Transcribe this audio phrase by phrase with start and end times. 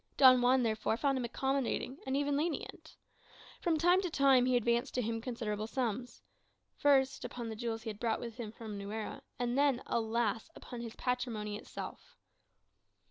[0.17, 2.95] Don Juan, therefore, found him accommodating, and even lenient.
[3.61, 6.23] From time to time he advanced to him considerable sums,
[6.75, 10.49] first upon the jewels he brought with him from Nuera, and then, alas!
[10.55, 12.15] upon his patrimony itself.